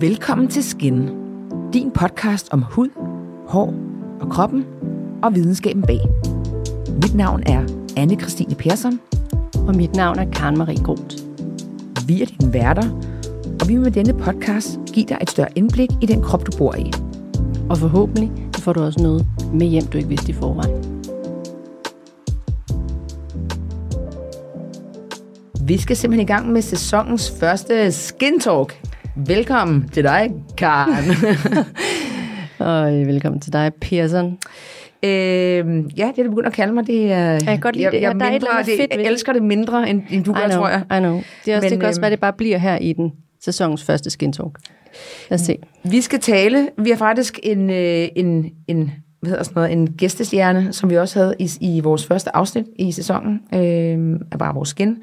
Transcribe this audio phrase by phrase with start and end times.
[0.00, 1.08] Velkommen til Skin,
[1.72, 2.88] din podcast om hud,
[3.48, 3.74] hår
[4.20, 4.64] og kroppen
[5.22, 6.00] og videnskaben bag.
[7.02, 7.64] Mit navn er
[7.96, 9.00] anne Christine Persson.
[9.68, 11.16] Og mit navn er Karen Marie Groth.
[12.06, 12.90] Vi er dine værter,
[13.60, 16.58] og vi vil med denne podcast give dig et større indblik i den krop, du
[16.58, 16.92] bor i.
[17.70, 20.94] Og forhåbentlig får du også noget med hjem, du ikke vidste i forvejen.
[25.66, 28.83] Vi skal simpelthen i gang med sæsonens første Skin Talk.
[29.16, 31.04] Velkommen til dig, Karen.
[32.68, 34.38] og øh, velkommen til dig, Pearson.
[35.02, 35.10] Øh,
[35.98, 36.86] ja, det er du begyndt at kalde mig.
[36.86, 37.94] Det er, jeg kan godt lide det.
[37.94, 40.32] Jeg, jeg, der mindre, er et det, fedt jeg elsker det mindre, end, end du
[40.32, 40.82] gør, know, tror jeg.
[40.96, 41.22] I know.
[41.44, 43.12] Det, er også, Men, det kan også øhm, være, det bare bliver her i den
[43.44, 44.58] sæsonens første skin talk.
[45.30, 45.58] Lad os se.
[45.84, 46.68] Vi skal tale.
[46.78, 50.96] Vi har faktisk en, øh, en, en, hvad hedder sådan noget, en gæstestjerne, som vi
[50.96, 54.96] også havde i, i vores første afsnit i sæsonen øh, af bare vores skin.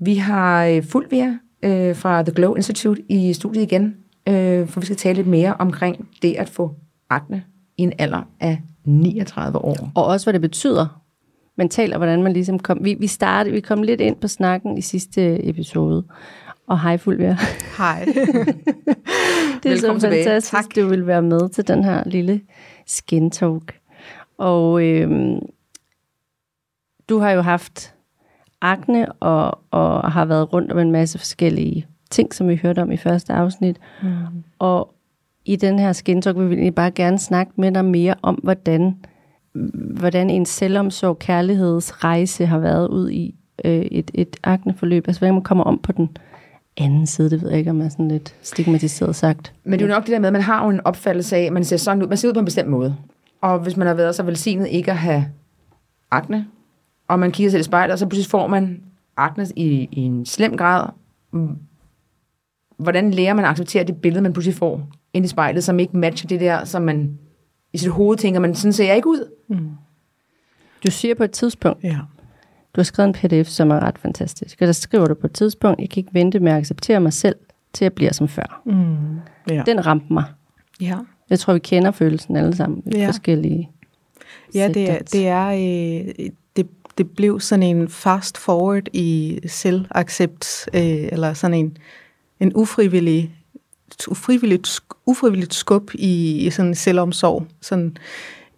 [0.00, 3.96] Vi har øh, Fulvia øh, fra The Glow Institute i studiet igen,
[4.28, 6.74] øh, for vi skal tale lidt mere omkring det at få
[7.10, 7.44] akne
[7.76, 9.90] i en alder af 39 år.
[9.94, 11.02] Og også, hvad det betyder
[11.56, 12.78] mentalt, og hvordan man ligesom kom...
[12.84, 16.04] Vi, vi, startede, vi kom lidt ind på snakken i sidste episode.
[16.66, 17.38] Og hej Fulvia.
[17.78, 18.04] Hej.
[19.62, 20.24] det er Velkommen så tilbage.
[20.24, 20.64] fantastisk, Tak.
[20.76, 22.40] du vil være med til den her lille
[22.86, 23.78] skin talk.
[24.38, 25.38] Og øhm,
[27.08, 27.94] du har jo haft
[28.60, 32.92] akne og, og har været rundt om en masse forskellige ting, som vi hørte om
[32.92, 33.76] i første afsnit.
[34.02, 34.08] Mm.
[34.58, 34.94] Og
[35.44, 38.34] i den her skin talk vil vi egentlig bare gerne snakke med dig mere om,
[38.34, 38.96] hvordan,
[39.98, 45.08] hvordan en selvomsorg, kærlighedsrejse har været ud i øh, et, et akneforløb.
[45.08, 46.16] Altså, hvordan man kommer om på den
[46.76, 49.52] anden side, det ved jeg ikke, om jeg er sådan lidt stigmatiseret sagt.
[49.64, 51.42] Men det er jo nok det der med, at man har jo en opfattelse af,
[51.42, 52.96] at man ser sådan ud, man ser ud på en bestemt måde.
[53.40, 55.26] Og hvis man har været så velsignet ikke at have
[56.10, 56.46] akne,
[57.08, 58.80] og man kigger sig i spejlet, og så pludselig får man
[59.16, 60.88] akne i, i en slem grad,
[61.32, 61.56] mm,
[62.78, 65.96] hvordan lærer man at acceptere det billede, man pludselig får ind i spejlet, som ikke
[65.96, 67.18] matcher det der, som man
[67.72, 69.30] i sit hoved tænker, man sådan ser jeg ikke ud.
[70.84, 71.98] Du siger på et tidspunkt, ja.
[72.74, 75.32] du har skrevet en pdf, som er ret fantastisk, og der skriver du på et
[75.32, 77.36] tidspunkt, jeg kan ikke vente med at acceptere mig selv,
[77.72, 78.62] til jeg bliver som før.
[78.66, 79.20] Mm.
[79.54, 79.62] ja.
[79.66, 80.24] Den ramte mig.
[80.80, 80.98] ja.
[81.30, 83.06] Jeg tror, vi kender følelsen alle sammen i Ja.
[83.06, 83.70] forskellige
[84.54, 86.26] Ja, det er, det er øh,
[86.98, 91.76] det, blev sådan en fast forward i selvaccept, øh, eller sådan en,
[92.40, 93.34] en ufrivillig,
[94.08, 97.46] ufrivilligt, ufrivilligt skub i, i sådan selvomsorg.
[97.60, 97.96] Sådan,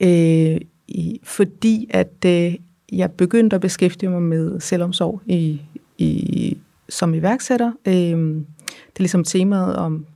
[0.00, 2.54] øh, i, fordi at øh,
[2.92, 5.60] jeg begyndte at beskæftige mig med selvomsorg i,
[5.98, 6.56] i,
[6.88, 7.72] som iværksætter.
[7.86, 10.06] Øh, det er ligesom temaet om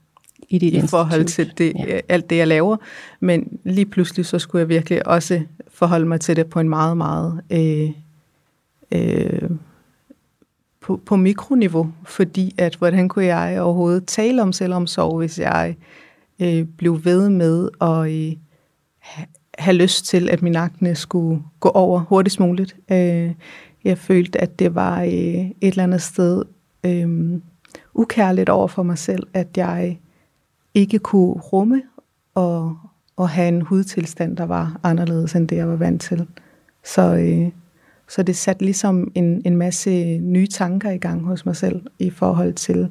[0.49, 1.95] i dit i forhold til det, Ja.
[1.95, 2.01] ja.
[2.09, 2.77] alt det, jeg laver.
[3.21, 6.97] Men lige pludselig, så skulle jeg virkelig også forholde mig til det på en meget,
[6.97, 7.91] meget øh,
[8.95, 9.51] øh,
[10.81, 15.77] på, på mikroniveau, fordi at hvordan kunne jeg overhovedet tale om selvomsorg, hvis jeg
[16.41, 18.37] øh, blev ved med at øh,
[19.59, 22.77] have lyst til, at min akne skulle gå over hurtigst muligt.
[22.91, 23.35] Øh,
[23.85, 26.45] jeg følte, at det var øh, et eller andet sted
[26.85, 27.41] øh,
[27.95, 29.99] ukærligt over for mig selv, at jeg
[30.75, 31.83] ikke kunne rumme
[32.35, 32.77] og,
[33.17, 36.27] og have en hudtilstand, der var anderledes end det, jeg var vant til.
[36.85, 37.51] Så, øh,
[38.09, 42.11] så det satte ligesom en, en masse nye tanker i gang hos mig selv i
[42.11, 42.89] forhold til,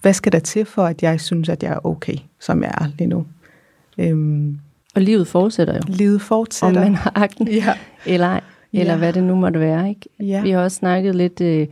[0.00, 2.86] hvad skal der til for, at jeg synes, at jeg er okay, som jeg er
[2.98, 3.26] lige nu.
[3.98, 4.58] Øhm,
[4.94, 6.80] Og livet fortsætter jo, livet om fortsætter.
[6.80, 7.74] man har akne Ja.
[8.06, 8.40] eller ej,
[8.72, 8.98] eller Ja.
[8.98, 9.88] hvad det nu måtte være.
[9.88, 10.08] Ikke?
[10.20, 10.42] Ja.
[10.42, 11.66] Vi har også snakket lidt øh,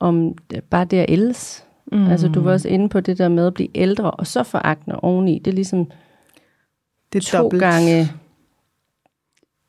[0.00, 0.34] om
[0.70, 1.64] bare det at ældes.
[1.92, 2.06] Mm.
[2.06, 4.58] Altså, du var også inde på det der med at blive ældre, og så få
[4.58, 5.38] akne oveni.
[5.38, 5.86] Det er ligesom
[7.12, 7.62] det er to dobbelt.
[7.62, 8.08] gange,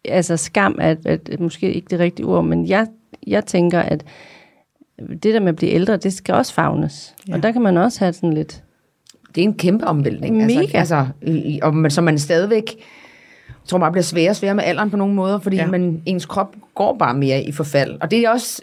[0.06, 2.88] altså skam er, er, er måske ikke det rigtige ord, men jeg,
[3.28, 4.06] jeg tænker, at
[5.10, 7.16] det der med at blive ældre, det skal også fagnes.
[7.28, 7.34] Ja.
[7.36, 8.64] Og der kan man også have sådan lidt,
[9.36, 10.42] Det er en kæmpe omvæltning.
[10.44, 10.78] Altså, Mega.
[10.78, 12.64] altså, i- og man, så man stadigvæk,
[13.48, 15.68] jeg tror bare bliver sværere og sværere med alderen på nogle måder, fordi ja.
[15.68, 17.98] Man, ens krop går bare mere i forfald.
[18.02, 18.62] Og det er også,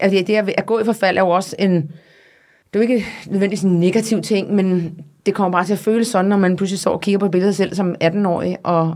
[0.00, 1.82] altså det at, at gå i forfald er jo også en, det
[2.72, 6.28] er jo ikke nødvendigvis en negativ ting, men det kommer bare til at føles sådan,
[6.28, 8.94] når man pludselig står og kigger på et billede af sig selv som 18-årig, og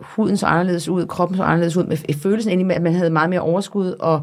[0.00, 3.10] huden så anderledes ud, kroppen så anderledes ud, med følelsen egentlig med, at man havde
[3.10, 4.22] meget mere overskud og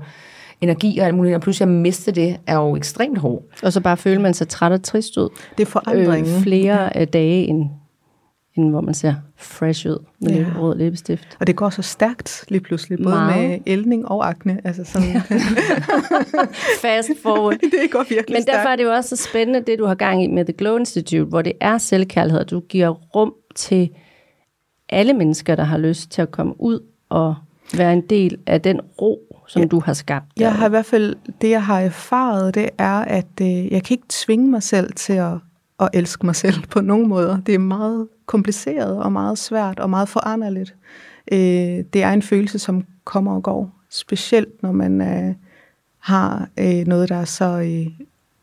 [0.61, 3.63] energi og alt muligt, og pludselig at miste det, er jo ekstremt hårdt.
[3.63, 5.29] og så bare føle man sig træt og trist ud.
[5.57, 6.35] Det er forandringen.
[6.35, 7.65] Øh, flere øh, dage, end,
[8.57, 10.39] end hvor man ser fresh ud med Ja.
[10.39, 10.45] ja.
[10.59, 11.37] rød læbestift.
[11.39, 13.49] Og det går så stærkt lige pludselig, både Meget.
[13.49, 14.61] med ældning og akne.
[14.63, 15.21] Altså sådan,
[16.81, 17.53] Fast forward.
[17.81, 18.57] det går virkelig Men stærkt.
[18.57, 20.77] derfor er det jo også så spændende, det du har gang i med The Glow
[20.77, 23.89] Institute, hvor det er selvkærlighed, du giver rum til
[24.89, 27.35] alle mennesker, der har lyst til at komme ud og
[27.77, 29.67] være en del af den ro, som ja.
[29.67, 30.25] du har skabt.
[30.37, 33.93] Jeg har i hvert fald, det jeg har erfaret, det er, at øh, jeg kan
[33.93, 35.33] ikke tvinge mig selv til at,
[35.79, 37.39] at elske mig selv på nogen måder.
[37.41, 40.75] Det er meget kompliceret og meget svært og meget foranderligt.
[41.31, 41.39] Øh,
[41.93, 43.71] det er en følelse, som kommer og går.
[43.89, 45.35] Specielt når man øh,
[45.99, 47.87] har øh, noget, der er så øh,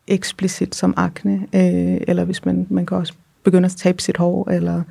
[0.07, 3.13] eksplicit som akne, øh, eller hvis man, man kan også
[3.47, 4.83] begynde at tabe sit hår, eller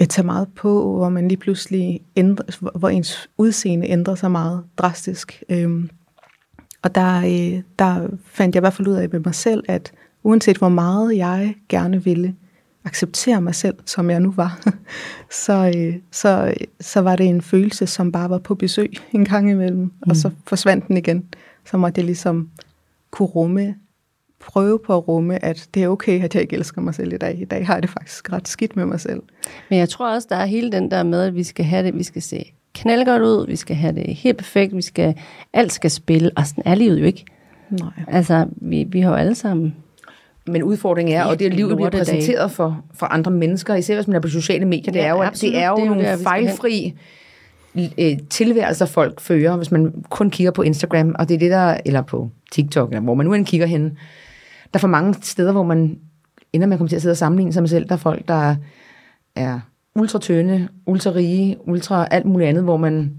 [0.00, 4.64] øh, tage meget på, hvor man lige pludselig ændrer, hvor ens udseende ændrer sig meget
[4.76, 5.42] drastisk.
[5.48, 5.84] Øh,
[6.82, 9.92] og der, øh, der fandt jeg i hvert fald ud af med mig selv, at
[10.22, 12.34] uanset hvor meget jeg gerne ville
[12.84, 14.60] acceptere mig selv, som jeg nu var,
[15.44, 19.50] så, øh, så, så var det en følelse, som bare var på besøg en gang
[19.50, 19.92] imellem, mm.
[20.10, 21.24] og så forsvandt den igen.
[21.64, 22.48] Så måtte jeg ligesom
[23.10, 23.74] kunne rumme,
[24.46, 27.16] prøve på at rumme, at det er okay, at jeg ikke elsker mig selv i
[27.16, 27.38] dag.
[27.40, 29.22] I dag har jeg det faktisk ret skidt med mig selv.
[29.70, 31.98] Men jeg tror også, der er hele den der med, at vi skal have det,
[31.98, 35.14] vi skal se knaldgodt ud, vi skal have det helt perfekt, vi skal,
[35.52, 37.24] alt skal spille, og sådan er livet jo ikke.
[37.70, 37.90] Nej.
[38.08, 39.74] Altså, vi, vi har jo alle sammen
[40.46, 44.06] Men udfordringen er, og det er livet bliver præsenteret for, for andre mennesker, især hvis
[44.06, 45.52] man er på sociale medier, det Ja, er jo, absolut.
[45.54, 46.94] det er jo Det er jo nogle der, fejlfri
[47.98, 51.76] øh, tilværelser, folk fører, hvis man kun kigger på Instagram, og det er det der,
[51.84, 53.98] eller på TikTok, eller hvor man nu end kigger hen.
[54.74, 55.98] Der er for mange steder, hvor man
[56.52, 57.88] ender med at komme til at sidde og sammenligne sig med selv.
[57.88, 58.56] Der er folk, der
[59.34, 59.60] er
[59.94, 63.12] ultra tynde, ultra rige, ultra alt muligt andet, hvor man...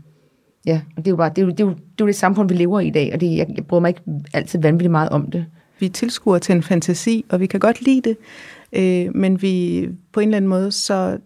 [0.66, 2.08] Ja, og det er jo bare, det er jo det, er jo, det, er jo
[2.08, 4.02] det samfund, vi lever i i dag, og det, jeg, jeg bryder mig ikke
[4.34, 5.46] altid vanvittigt meget om det.
[5.80, 8.18] Vi tilskuer til en fantasi, og vi kan godt lide det,
[8.74, 11.18] øh, men vi på en eller anden måde, så,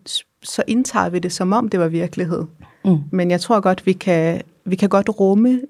[0.44, 2.44] så indtager vi det, som om det var virkelighed.
[2.86, 2.98] Mm.
[3.12, 5.62] Men jeg tror godt, vi kan, vi kan godt rumme,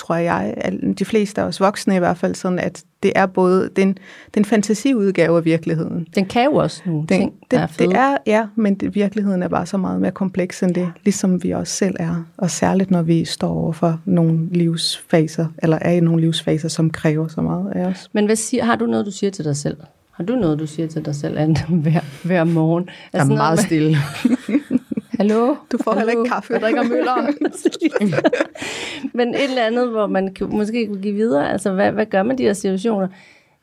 [0.00, 0.54] tror jeg,
[0.98, 3.98] de fleste af os voksne i hvert fald, sådan at det er både den,
[4.34, 6.06] den fantasiudgave af virkeligheden.
[6.14, 7.88] Den kan jo også nogle Den, ting, det, der er fede.
[7.88, 11.42] det er, ja, men det, virkeligheden er bare så meget mere kompleks end det, ligesom
[11.42, 12.24] vi også selv er.
[12.36, 16.90] Og særligt, når vi står over for nogle livsfaser, eller er i nogle livsfaser, som
[16.90, 18.08] kræver så meget af os.
[18.12, 19.76] Men hvad siger, har du noget, du siger til dig selv?
[20.12, 22.88] Har du noget, du siger til dig selv andet hver, hver morgen?
[23.12, 23.96] Der er meget stille.
[25.20, 25.56] Hallo?
[25.72, 26.22] Du får heller Hallo?
[26.22, 26.52] ikke kaffe.
[26.52, 27.32] Jeg drikker møller.
[29.16, 31.52] Men et eller andet, hvor man kan, måske kunne give videre.
[31.52, 33.08] Altså, hvad, hvad gør man i de her situationer?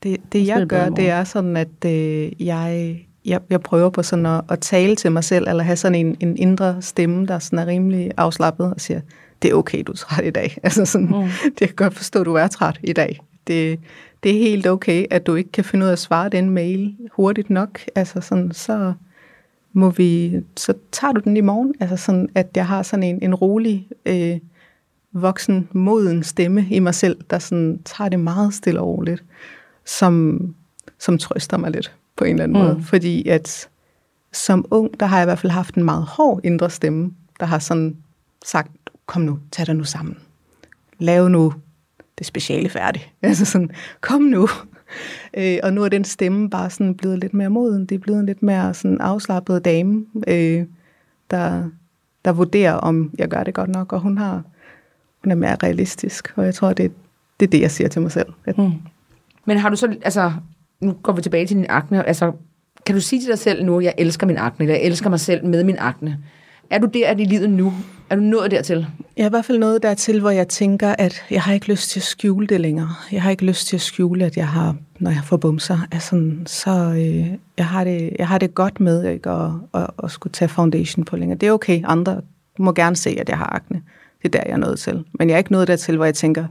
[0.04, 4.25] Det, det jeg gør, det er sådan, at øh, jeg, jeg, jeg prøver på sådan
[4.25, 7.59] at, at tale til mig selv, eller have sådan en, en indre stemme, der sådan
[7.59, 9.01] er rimelig afslappet og siger,
[9.42, 10.57] det er okay, du er træt i dag.
[10.63, 11.51] Altså sådan, mm.
[11.59, 13.19] det kan godt forstå, at du er træt i dag.
[13.48, 13.80] Det,
[14.24, 16.95] det er helt okay, at du ikke kan finde ud af at svare den mail
[17.12, 17.80] hurtigt nok.
[17.95, 18.94] Altså sådan, så
[19.77, 21.74] må vi, så tager du den i morgen.
[21.79, 24.38] Altså sådan, at jeg har sådan en, en rolig, øh,
[25.12, 29.24] voksen, moden stemme i mig selv, der sådan tager det meget stille og roligt,
[29.85, 30.39] som,
[31.00, 32.68] som trøster mig lidt på en eller anden mm.
[32.68, 32.83] måde.
[32.83, 33.69] Fordi at
[34.31, 37.45] som ung, der har jeg i hvert fald haft en meget hård indre stemme, der
[37.45, 37.97] har sådan
[38.45, 38.71] sagt,
[39.06, 40.18] kom nu, tag dig nu sammen.
[41.00, 41.53] Lav nu
[42.17, 43.09] det speciale færdigt.
[43.21, 43.71] Altså sådan,
[44.01, 44.47] kom nu.
[45.37, 47.85] Øh, og nu er den stemme bare sådan blevet lidt mere moden.
[47.85, 50.65] Det er blevet en lidt mere sådan afslappet dame, øh,
[51.31, 51.69] der,
[52.25, 53.93] der vurderer, om jeg gør det godt nok.
[53.93, 54.43] Og hun har
[55.23, 56.33] hun er mere realistisk.
[56.35, 56.91] Og jeg tror, det,
[57.39, 58.33] det er det, jeg siger til mig selv.
[58.45, 58.71] At, Mm.
[59.45, 60.31] Men har du så, altså,
[60.81, 62.31] nu går vi tilbage til din akne, altså,
[62.85, 65.19] kan du sige til dig selv nu, jeg elsker min akne, eller jeg elsker mig
[65.19, 66.17] selv med min akne?
[66.69, 67.73] Er du der i livet nu?
[68.09, 68.87] Er du nået dertil?
[69.17, 71.89] Jeg er i hvert fald nået dertil, hvor jeg tænker, at jeg har ikke lyst
[71.89, 72.89] til at skjule det længere.
[73.11, 75.99] Jeg har ikke lyst til at skjule, at jeg har, når jeg får bumser, er
[75.99, 77.27] sådan, så øh,
[77.57, 81.06] jeg, har det, jeg har det godt med ikke, at, at, at skulle tage foundation
[81.06, 81.37] på længere.
[81.37, 82.21] Det er okay, andre
[82.59, 83.81] må gerne se, at jeg har akne.
[84.23, 85.03] Det er der, jeg er nået til.
[85.13, 86.45] Men jeg er ikke nået dertil, hvor jeg tænker,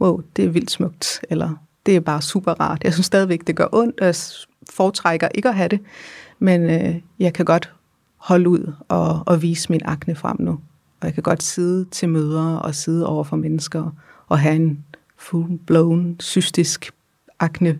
[0.00, 1.50] wow, det er vildt smukt, eller
[1.86, 2.84] det er bare super rart.
[2.84, 4.14] Jeg synes stadigvæk, det gør ondt, og jeg
[4.70, 5.80] foretrækker ikke at have det,
[6.38, 7.72] men øh, jeg kan godt
[8.18, 10.50] holde ud og, og vise min akne frem nu.
[11.00, 13.90] Og jeg kan godt sidde til møder og sidde over for mennesker
[14.28, 14.84] og have en
[15.16, 16.90] full-blown cystisk
[17.38, 17.78] akne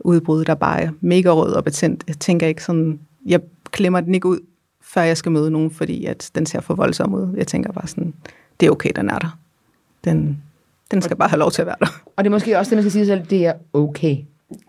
[0.00, 2.04] udbrud, der bare er mega rød og betændt.
[2.08, 4.38] Jeg tænker ikke sådan, jeg klemmer den ikke ud,
[4.82, 7.34] før jeg skal møde nogen, fordi at den ser for voldsom ud.
[7.36, 8.14] Jeg tænker bare sådan,
[8.60, 9.38] det er okay, den er der.
[10.04, 10.42] Den,
[10.90, 12.02] den skal bare have lov til at være der.
[12.16, 14.16] Og det er måske også det, man skal sige sig selv, det er okay.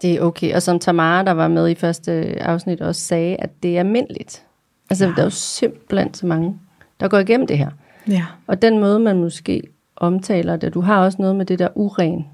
[0.02, 0.56] Det er okay.
[0.56, 2.12] Og som Tamara, der var med i første
[2.42, 4.44] afsnit, også sagde, at det er almindeligt.
[4.90, 5.12] Altså, ja.
[5.12, 6.56] der er jo simpelthen så mange,
[7.00, 7.70] der går igennem det her.
[8.08, 8.26] Ja.
[8.48, 9.64] Og den måde, man måske
[9.96, 12.26] omtaler det, du har også noget med det der uren,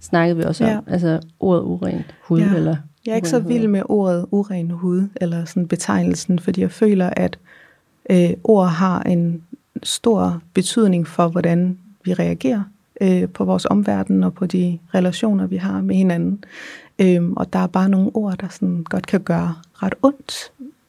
[0.00, 0.78] snakkede vi også Ja.
[0.78, 0.84] om.
[0.86, 2.54] Altså ordet uren hud, Ja.
[2.54, 2.76] eller
[3.06, 7.10] Jeg er ikke så vild med ordet uren hud, eller sådan betegnelsen, fordi jeg føler,
[7.16, 7.38] at
[8.10, 9.42] øh, ord har en
[9.82, 12.62] stor betydning for, hvordan vi reagerer
[13.00, 16.44] øh, på vores omverden og på de relationer, vi har med hinanden.
[16.98, 20.34] Øhm, og der er bare nogle ord, der sådan godt kan gøre ret ondt.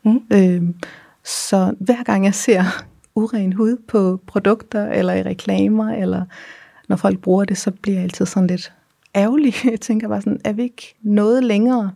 [0.05, 0.21] Mm.
[0.33, 0.75] Øhm,
[1.23, 2.63] så hver gang jeg ser
[3.15, 6.25] uren hud på produkter, eller i reklamer, eller
[6.89, 8.73] når folk bruger det, så bliver jeg altid sådan lidt
[9.15, 9.53] ærgerlig.
[9.71, 11.91] Jeg tænker bare sådan, er vi ikke noget længere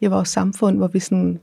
[0.00, 1.40] i vores samfund, hvor vi sådan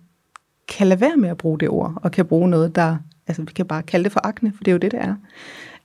[0.67, 2.97] kan lade være med at bruge det ord, og kan bruge noget, der,
[3.27, 5.15] altså vi kan bare kalde det for akne, for det er jo det, det er.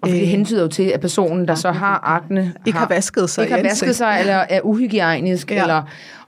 [0.00, 2.54] Og det hentyder jo til, at personen, der så har akne...
[2.66, 3.44] Ikke har vasket sig.
[3.44, 5.62] Ikke har vasket sig, eller er uhygiejnisk, ja.
[5.62, 5.82] eller,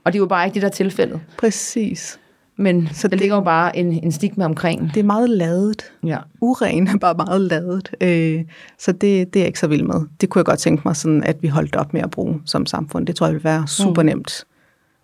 [0.04, 1.20] og det er jo bare ikke det, der er tilfældet.
[1.38, 2.18] Præcis.
[2.58, 4.90] Men så der det, ligger jo bare en, en stigma omkring.
[4.94, 5.92] Det er meget ladet.
[6.04, 6.18] Ja.
[6.40, 7.90] Uren er bare meget ladet.
[8.00, 8.44] Øh,
[8.78, 10.00] så det, det er jeg ikke så vild med.
[10.20, 12.66] Det kunne jeg godt tænke mig, sådan, at vi holdt op med at bruge som
[12.66, 13.06] samfund.
[13.06, 14.06] Det tror jeg vil være super mm.
[14.06, 14.44] nemt.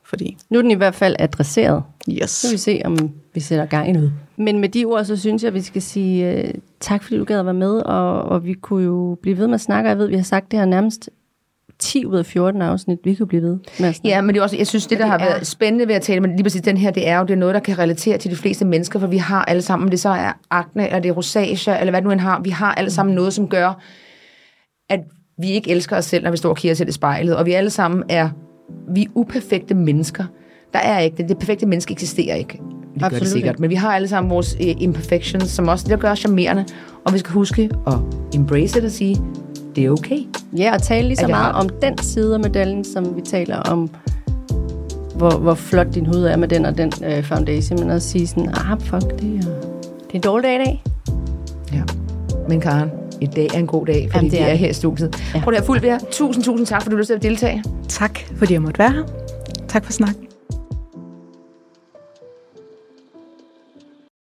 [0.04, 0.36] Fordi...
[0.50, 1.82] Nu er den i hvert fald adresseret.
[2.10, 2.30] Yes.
[2.30, 4.12] Så vi se, om vi sætter gang i noget.
[4.36, 7.24] Men med de ord, så synes jeg, at vi skal sige uh, tak, fordi du
[7.24, 9.88] gad at være med, og, og vi kunne jo blive ved med at snakke.
[9.88, 11.10] Jeg ved, vi har sagt det her nærmest
[11.78, 14.56] 10 ud af 14 afsnit, vi kan blive ved med Ja, men det er også,
[14.56, 15.24] jeg synes, det, der det har er...
[15.24, 17.36] været spændende ved at tale med lige præcis den her, det er jo, det er
[17.36, 20.08] noget, der kan relatere til de fleste mennesker, for vi har alle sammen, det så
[20.08, 23.14] er akne, eller det er rosacea, eller hvad du end har, vi har alle sammen
[23.14, 23.82] noget, som gør,
[24.90, 25.00] at
[25.38, 27.52] vi ikke elsker os selv, når vi står og kigger selv i spejlet, og vi
[27.52, 28.28] alle sammen er,
[28.94, 30.24] vi er uperfekte mennesker.
[30.72, 31.28] Der er ikke det.
[31.28, 32.60] Det perfekte menneske eksisterer ikke.
[32.94, 33.60] Det gør det sikkert.
[33.60, 36.64] Men vi har alle sammen vores uh, imperfections, som også det, der gør os charmerende.
[37.06, 37.94] Og vi skal huske at
[38.34, 39.16] embrace det og sige,
[39.76, 40.18] det er okay.
[40.56, 43.90] Ja, og tale lige så meget om den side af medaljen, som vi taler om,
[45.16, 48.26] hvor, hvor flot din hud er med den og den øh, foundation, men også sige
[48.26, 50.82] sådan, ah, fuck, det er, det er en dårlig dag i dag.
[51.72, 51.82] Ja,
[52.48, 54.44] men Karen, i dag er en god dag, fordi Jamen, det er.
[54.44, 55.22] vi er her i studiet.
[55.34, 55.40] Ja.
[55.40, 57.64] Prøv at have fuldt ved Tusind, tusind tak, fordi du lyst til at deltage.
[57.88, 59.02] Tak, fordi jeg måtte være her.
[59.68, 60.26] Tak for snakken.